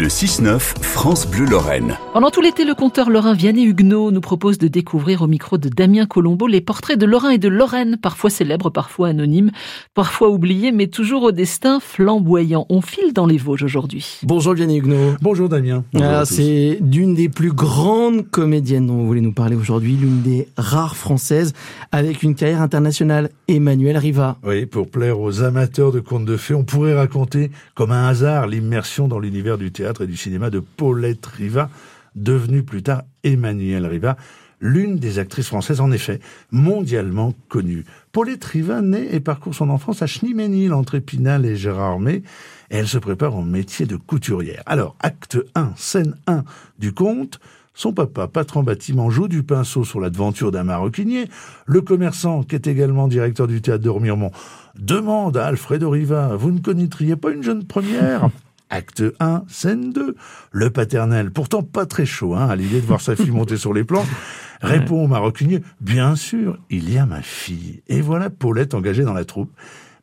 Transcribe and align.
Le 0.00 0.06
6-9, 0.06 0.58
France 0.80 1.26
Bleu 1.26 1.44
Lorraine. 1.44 1.98
Pendant 2.14 2.30
tout 2.30 2.40
l'été, 2.40 2.64
le 2.64 2.74
conteur 2.74 3.10
lorrain 3.10 3.34
Vianney 3.34 3.64
Huguenot 3.64 4.10
nous 4.10 4.22
propose 4.22 4.56
de 4.56 4.66
découvrir 4.66 5.20
au 5.20 5.26
micro 5.26 5.58
de 5.58 5.68
Damien 5.68 6.06
Colombo 6.06 6.46
les 6.46 6.62
portraits 6.62 6.98
de 6.98 7.04
Lorrain 7.04 7.28
et 7.28 7.38
de 7.38 7.50
Lorraine, 7.50 7.98
parfois 8.00 8.30
célèbres, 8.30 8.70
parfois 8.70 9.08
anonymes, 9.08 9.50
parfois 9.92 10.30
oubliés, 10.30 10.72
mais 10.72 10.86
toujours 10.86 11.24
au 11.24 11.32
destin 11.32 11.80
flamboyant. 11.80 12.64
On 12.70 12.80
file 12.80 13.12
dans 13.12 13.26
les 13.26 13.36
Vosges 13.36 13.62
aujourd'hui. 13.62 14.20
Bonjour 14.22 14.54
Vianney 14.54 14.78
Huguenot. 14.78 15.16
Bonjour 15.20 15.50
Damien. 15.50 15.84
Ah, 16.00 16.24
c'est 16.24 16.78
d'une 16.80 17.14
des 17.14 17.28
plus 17.28 17.52
grandes 17.52 18.26
comédiennes 18.30 18.86
dont 18.86 18.96
vous 18.96 19.06
voulez 19.06 19.20
nous 19.20 19.34
parler 19.34 19.54
aujourd'hui, 19.54 19.96
l'une 19.96 20.22
des 20.22 20.48
rares 20.56 20.96
françaises 20.96 21.52
avec 21.92 22.22
une 22.22 22.34
carrière 22.34 22.62
internationale, 22.62 23.28
Emmanuelle 23.48 23.98
Riva. 23.98 24.38
Oui, 24.44 24.64
pour 24.64 24.88
plaire 24.88 25.20
aux 25.20 25.42
amateurs 25.42 25.92
de 25.92 26.00
contes 26.00 26.24
de 26.24 26.38
fées, 26.38 26.54
on 26.54 26.64
pourrait 26.64 26.94
raconter 26.94 27.50
comme 27.74 27.92
un 27.92 28.08
hasard 28.08 28.46
l'immersion 28.46 29.06
dans 29.06 29.18
l'univers 29.18 29.58
du 29.58 29.70
théâtre 29.70 29.89
et 30.00 30.06
du 30.06 30.16
cinéma 30.16 30.50
de 30.50 30.60
Paulette 30.60 31.26
Riva, 31.26 31.70
devenue 32.14 32.62
plus 32.62 32.82
tard 32.82 33.02
Emmanuelle 33.24 33.86
Riva, 33.86 34.16
l'une 34.60 34.96
des 34.96 35.18
actrices 35.18 35.48
françaises, 35.48 35.80
en 35.80 35.90
effet, 35.90 36.20
mondialement 36.50 37.34
connue. 37.48 37.84
Paulette 38.12 38.44
Riva 38.44 38.82
naît 38.82 39.08
et 39.10 39.20
parcourt 39.20 39.54
son 39.54 39.70
enfance 39.70 40.02
à 40.02 40.06
Schniemenil, 40.06 40.72
entre 40.72 40.96
Épinal 40.96 41.46
et 41.46 41.56
Gérardmer, 41.56 42.22
et 42.70 42.76
elle 42.76 42.88
se 42.88 42.98
prépare 42.98 43.34
au 43.36 43.42
métier 43.42 43.86
de 43.86 43.96
couturière. 43.96 44.62
Alors, 44.66 44.96
acte 45.00 45.38
1, 45.54 45.72
scène 45.76 46.14
1 46.26 46.44
du 46.78 46.92
conte, 46.92 47.40
son 47.72 47.94
papa, 47.94 48.28
patron 48.28 48.62
bâtiment, 48.62 49.08
joue 49.08 49.28
du 49.28 49.42
pinceau 49.42 49.84
sur 49.84 50.00
l'aventure 50.00 50.50
d'un 50.50 50.64
maroquinier. 50.64 51.28
Le 51.64 51.80
commerçant, 51.80 52.42
qui 52.42 52.54
est 52.54 52.66
également 52.66 53.08
directeur 53.08 53.46
du 53.46 53.62
théâtre 53.62 53.82
de 53.82 53.88
Remiremont, 53.88 54.32
demande 54.78 55.38
à 55.38 55.46
Alfredo 55.46 55.88
Riva, 55.88 56.36
vous 56.36 56.50
ne 56.50 56.58
connaîtriez 56.58 57.16
pas 57.16 57.30
une 57.30 57.42
jeune 57.42 57.64
première? 57.64 58.28
Acte 58.70 59.02
1, 59.18 59.44
scène 59.48 59.92
2. 59.92 60.14
Le 60.52 60.70
paternel, 60.70 61.32
pourtant 61.32 61.62
pas 61.62 61.86
très 61.86 62.06
chaud 62.06 62.34
hein, 62.34 62.48
à 62.48 62.56
l'idée 62.56 62.80
de 62.80 62.86
voir 62.86 63.00
sa 63.00 63.16
fille 63.16 63.30
monter 63.30 63.56
sur 63.56 63.74
les 63.74 63.84
plans, 63.84 64.06
répond 64.62 65.04
au 65.04 65.08
maroquinier, 65.08 65.62
bien 65.80 66.16
sûr, 66.16 66.58
il 66.70 66.90
y 66.90 66.96
a 66.96 67.04
ma 67.04 67.22
fille. 67.22 67.82
Et 67.88 68.00
voilà 68.00 68.30
Paulette 68.30 68.74
engagée 68.74 69.02
dans 69.02 69.12
la 69.12 69.24
troupe. 69.24 69.52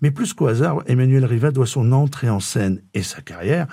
Mais 0.01 0.11
plus 0.11 0.33
qu'au 0.33 0.47
hasard, 0.47 0.83
Emmanuel 0.85 1.25
Riva 1.25 1.49
doit 1.49 1.65
son 1.65 1.91
entrée 1.91 2.29
en 2.29 2.39
scène 2.39 2.81
et 2.93 3.01
sa 3.01 3.21
carrière 3.21 3.67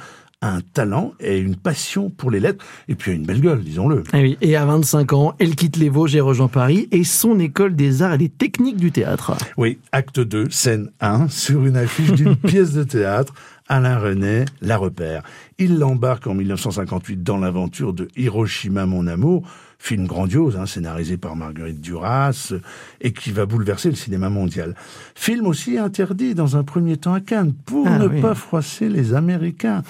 un 0.44 0.60
talent 0.60 1.14
et 1.20 1.38
une 1.38 1.56
passion 1.56 2.10
pour 2.10 2.30
les 2.30 2.38
lettres, 2.38 2.64
et 2.88 2.94
puis 2.94 3.12
une 3.12 3.24
belle 3.24 3.40
gueule, 3.40 3.62
disons-le. 3.62 4.00
Et, 4.00 4.02
ah 4.12 4.18
oui, 4.18 4.36
et 4.40 4.56
à 4.56 4.66
25 4.66 5.12
ans, 5.14 5.34
elle 5.38 5.56
quitte 5.56 5.76
les 5.76 5.88
Vosges 5.88 6.14
et 6.14 6.20
rejoint 6.20 6.48
Paris 6.48 6.88
et 6.90 7.02
son 7.02 7.38
école 7.38 7.74
des 7.74 8.02
arts 8.02 8.14
et 8.14 8.18
des 8.18 8.28
techniques 8.28 8.76
du 8.76 8.92
théâtre. 8.92 9.36
Oui, 9.56 9.78
acte 9.92 10.20
2, 10.20 10.50
scène 10.50 10.90
1, 11.00 11.28
sur 11.28 11.64
une 11.64 11.76
affiche 11.76 12.12
d'une 12.12 12.36
pièce 12.46 12.72
de 12.72 12.84
théâtre, 12.84 13.32
Alain 13.68 13.98
René 13.98 14.44
la 14.60 14.76
repère. 14.76 15.22
Il 15.58 15.78
l'embarque 15.78 16.26
en 16.26 16.34
1958 16.34 17.22
dans 17.22 17.38
l'aventure 17.38 17.92
de 17.92 18.08
Hiroshima, 18.16 18.84
mon 18.84 19.06
amour, 19.06 19.48
film 19.78 20.06
grandiose, 20.06 20.56
hein, 20.56 20.66
scénarisé 20.66 21.16
par 21.16 21.36
Marguerite 21.36 21.80
Duras, 21.80 22.52
et 23.00 23.12
qui 23.12 23.32
va 23.32 23.46
bouleverser 23.46 23.88
le 23.88 23.96
cinéma 23.96 24.28
mondial. 24.28 24.74
Film 25.14 25.46
aussi 25.46 25.78
interdit 25.78 26.34
dans 26.34 26.56
un 26.56 26.64
premier 26.64 26.96
temps 26.96 27.14
à 27.14 27.20
Cannes, 27.20 27.54
pour 27.54 27.86
ah 27.88 27.98
ne 27.98 28.20
pas 28.20 28.34
froisser 28.34 28.88
les 28.88 29.14
Américains. 29.14 29.82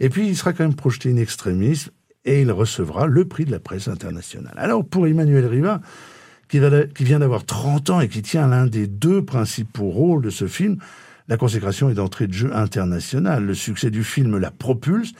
Et 0.00 0.08
puis, 0.08 0.28
il 0.28 0.36
sera 0.36 0.52
quand 0.52 0.64
même 0.64 0.74
projeté 0.74 1.10
in 1.10 1.16
extremis 1.16 1.86
et 2.24 2.42
il 2.42 2.50
recevra 2.50 3.06
le 3.06 3.26
prix 3.26 3.44
de 3.44 3.50
la 3.50 3.60
presse 3.60 3.88
internationale. 3.88 4.54
Alors, 4.56 4.84
pour 4.84 5.06
Emmanuel 5.06 5.46
Riva, 5.46 5.80
qui, 6.48 7.04
vient 7.04 7.18
d'avoir 7.18 7.44
30 7.44 7.90
ans 7.90 8.00
et 8.00 8.08
qui 8.08 8.22
tient 8.22 8.46
l'un 8.46 8.66
des 8.66 8.86
deux 8.86 9.24
principaux 9.24 9.88
rôles 9.88 10.22
de 10.22 10.30
ce 10.30 10.46
film, 10.46 10.78
la 11.28 11.36
consécration 11.36 11.88
est 11.90 11.94
d'entrée 11.94 12.26
de 12.26 12.32
jeu 12.32 12.54
internationale. 12.54 13.44
Le 13.44 13.54
succès 13.54 13.90
du 13.90 14.04
film 14.04 14.36
la 14.38 14.50
propulse 14.50 15.12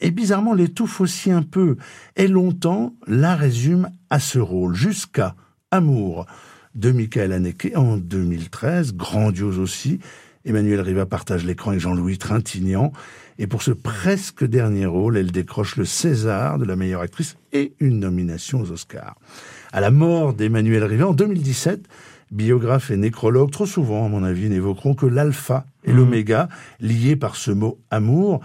et 0.00 0.10
bizarrement 0.10 0.54
l'étouffe 0.54 1.00
aussi 1.00 1.30
un 1.30 1.42
peu. 1.42 1.76
Et 2.16 2.28
longtemps 2.28 2.94
la 3.06 3.36
résume 3.36 3.90
à 4.10 4.18
ce 4.18 4.38
rôle, 4.38 4.74
jusqu'à 4.74 5.34
Amour 5.70 6.26
de 6.74 6.90
Michael 6.90 7.32
Haneke 7.32 7.72
en 7.76 7.98
2013, 7.98 8.94
grandiose 8.94 9.58
aussi, 9.58 10.00
Emmanuel 10.44 10.80
Riva 10.80 11.06
partage 11.06 11.44
l'écran 11.44 11.70
avec 11.70 11.82
Jean-Louis 11.82 12.18
Trintignant. 12.18 12.92
Et 13.38 13.46
pour 13.46 13.62
ce 13.62 13.70
presque 13.70 14.44
dernier 14.44 14.86
rôle, 14.86 15.16
elle 15.16 15.32
décroche 15.32 15.76
le 15.76 15.84
César 15.84 16.58
de 16.58 16.64
la 16.64 16.76
meilleure 16.76 17.00
actrice 17.00 17.36
et 17.52 17.74
une 17.80 18.00
nomination 18.00 18.60
aux 18.60 18.70
Oscars. 18.70 19.16
À 19.72 19.80
la 19.80 19.90
mort 19.90 20.34
d'Emmanuel 20.34 20.84
Riva 20.84 21.08
en 21.08 21.14
2017, 21.14 21.86
biographes 22.32 22.90
et 22.90 22.96
nécrologues, 22.96 23.50
trop 23.50 23.66
souvent, 23.66 24.04
à 24.04 24.08
mon 24.08 24.24
avis, 24.24 24.48
n'évoqueront 24.48 24.94
que 24.94 25.06
l'alpha 25.06 25.66
et 25.84 25.92
mmh. 25.92 25.96
l'oméga, 25.96 26.48
liés 26.80 27.16
par 27.16 27.36
ce 27.36 27.50
mot 27.50 27.78
amour. 27.90 28.40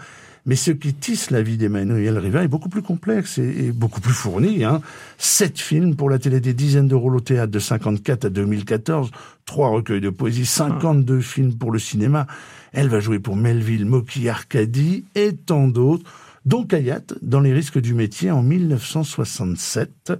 Mais 0.46 0.56
ce 0.56 0.72
qui 0.72 0.94
tisse 0.94 1.30
la 1.30 1.42
vie 1.42 1.58
d'Emmanuel 1.58 2.18
Riva 2.18 2.42
est 2.42 2.48
beaucoup 2.48 2.70
plus 2.70 2.81
complexe 2.81 3.38
et, 3.38 3.74
beaucoup 3.74 4.00
plus 4.00 4.14
fourni. 4.14 4.64
Hein. 4.64 4.81
Sept 5.18 5.59
films 5.59 5.96
pour 5.96 6.09
la 6.09 6.20
télé, 6.20 6.40
des 6.40 6.53
dizaines 6.53 6.88
de 6.88 6.96
rôles 6.96 7.18
au 7.18 7.20
théâtre 7.20 7.52
de 7.52 7.59
54 7.59 8.25
à 8.25 8.30
2014, 8.30 9.12
trois 9.46 9.68
recueils 9.70 10.00
de 10.00 10.09
poésie, 10.09 10.46
52 10.46 11.19
films 11.19 11.56
pour 11.56 11.72
le 11.72 11.80
cinéma. 11.80 12.28
Elle 12.72 12.88
va 12.88 13.02
jouer 13.02 13.19
pour 13.19 13.36
Melville, 13.36 13.86
Moki, 13.86 14.30
Arcadie 14.30 15.04
et 15.16 15.34
tant 15.34 15.68
d'autres 15.68 16.09
dont 16.46 16.64
Kayat 16.64 17.02
dans 17.22 17.42
Les 17.42 17.52
risques 17.52 17.81
du 17.81 17.94
métier 17.94 18.31
en 18.31 18.42
1967. 18.42 20.14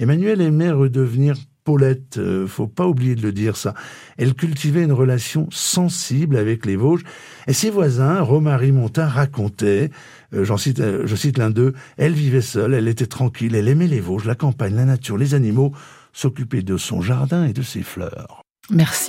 Emmanuel 0.00 0.40
aimait 0.40 0.72
redevenir 0.72 1.36
Paulette, 1.68 2.16
euh, 2.16 2.46
faut 2.46 2.66
pas 2.66 2.86
oublier 2.86 3.14
de 3.14 3.20
le 3.20 3.30
dire 3.30 3.54
ça. 3.54 3.74
Elle 4.16 4.32
cultivait 4.32 4.82
une 4.84 4.92
relation 4.92 5.48
sensible 5.50 6.38
avec 6.38 6.64
les 6.64 6.76
Vosges. 6.76 7.02
Et 7.46 7.52
ses 7.52 7.68
voisins, 7.68 8.22
Romary 8.22 8.72
Montin, 8.72 9.06
racontaient, 9.06 9.90
euh, 10.32 10.44
j'en 10.44 10.56
cite, 10.56 10.80
euh, 10.80 11.02
je 11.04 11.14
cite 11.14 11.36
l'un 11.36 11.50
d'eux, 11.50 11.74
elle 11.98 12.14
vivait 12.14 12.40
seule, 12.40 12.72
elle 12.72 12.88
était 12.88 13.04
tranquille, 13.04 13.54
elle 13.54 13.68
aimait 13.68 13.86
les 13.86 14.00
Vosges, 14.00 14.24
la 14.24 14.34
campagne, 14.34 14.76
la 14.76 14.86
nature, 14.86 15.18
les 15.18 15.34
animaux, 15.34 15.72
s'occuper 16.14 16.62
de 16.62 16.78
son 16.78 17.02
jardin 17.02 17.44
et 17.44 17.52
de 17.52 17.60
ses 17.60 17.82
fleurs. 17.82 18.40
Merci. 18.70 19.06